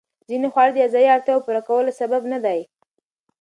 ځینې 0.29 0.47
خواړه 0.53 0.71
د 0.73 0.77
غذایي 0.85 1.13
اړتیاوو 1.15 1.45
پوره 1.45 1.61
کولو 1.67 1.91
سبب 1.99 2.21
ندي. 2.33 2.61